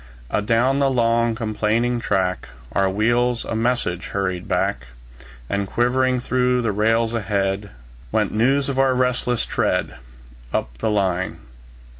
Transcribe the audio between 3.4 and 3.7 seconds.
a